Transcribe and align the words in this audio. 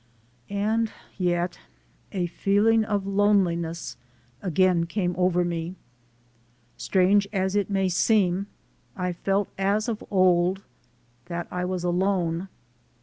And 0.49 0.91
yet 1.19 1.59
a 2.11 2.25
feeling 2.25 2.83
of 2.83 3.05
loneliness 3.05 3.97
again 4.41 4.87
came 4.87 5.13
over 5.15 5.45
me. 5.45 5.75
Strange 6.75 7.27
as 7.31 7.55
it 7.55 7.69
may 7.69 7.87
seem, 7.87 8.47
I 8.97 9.13
felt 9.13 9.49
as 9.59 9.87
of 9.87 10.03
old 10.09 10.63
that 11.27 11.47
I 11.51 11.65
was 11.65 11.83
alone. 11.83 12.47